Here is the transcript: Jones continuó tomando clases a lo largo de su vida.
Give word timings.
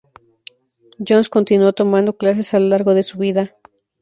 Jones 1.07 1.29
continuó 1.29 1.73
tomando 1.73 2.17
clases 2.17 2.55
a 2.55 2.59
lo 2.59 2.69
largo 2.69 2.95
de 2.95 3.03
su 3.03 3.19
vida. 3.19 3.55